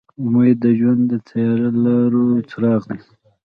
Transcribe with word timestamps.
امید 0.23 0.57
د 0.63 0.65
ژوند 0.79 1.01
د 1.11 1.13
تیاره 1.27 1.69
لارو 1.83 2.25
څراغ 2.49 2.81
دی. 2.89 2.99